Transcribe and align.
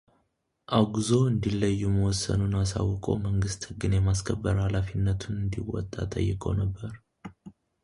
አውግዞ 0.77 1.09
እንዲለዩ 1.31 1.81
መወሰኑን 1.97 2.53
አሳውቆ 2.61 3.05
መንግሥት 3.27 3.61
ሕግን 3.69 3.93
የማስከበር 3.97 4.57
ኃላፊነቱን 4.65 5.37
እንዲወጣ 5.43 5.93
ጠይቆ 6.15 6.43
ነበር። 6.63 6.91